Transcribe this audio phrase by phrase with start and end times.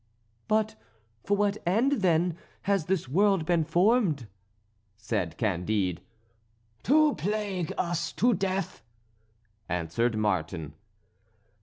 [0.47, 0.73] "But
[1.23, 4.25] for what end, then, has this world been formed?"
[4.97, 6.01] said Candide.
[6.81, 8.81] "To plague us to death,"
[9.69, 10.73] answered Martin.